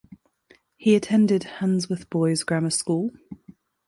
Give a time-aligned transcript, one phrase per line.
[0.77, 3.11] He attended Handsworth Boys Grammar School.